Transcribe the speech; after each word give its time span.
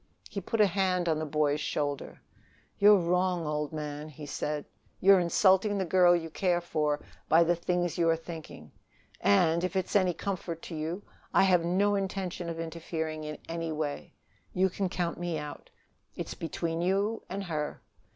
He 0.31 0.41
put 0.41 0.59
a 0.59 0.65
hand 0.65 1.07
on 1.07 1.19
the 1.19 1.27
boy's 1.27 1.59
shoulder. 1.61 2.21
"You're 2.79 2.97
wrong, 2.97 3.45
old 3.45 3.71
man," 3.71 4.09
he 4.09 4.25
said. 4.25 4.65
"You're 4.99 5.19
insulting 5.19 5.77
the 5.77 5.85
girl 5.85 6.15
you 6.15 6.31
care 6.31 6.59
for 6.59 7.01
by 7.29 7.43
the 7.43 7.55
things 7.55 7.99
you 7.99 8.09
are 8.09 8.15
thinking. 8.15 8.71
And, 9.19 9.63
if 9.63 9.75
it's 9.75 9.95
any 9.95 10.15
comfort 10.15 10.63
to 10.63 10.75
you, 10.75 11.03
I 11.35 11.43
have 11.43 11.63
no 11.63 11.93
intention 11.93 12.49
of 12.49 12.59
interfering 12.59 13.25
in 13.25 13.37
any 13.47 13.71
way. 13.71 14.15
You 14.53 14.71
can 14.71 14.89
count 14.89 15.19
me 15.19 15.37
out. 15.37 15.69
It's 16.15 16.33
between 16.33 16.81
you 16.81 17.21
and 17.29 17.43
her." 17.43 17.83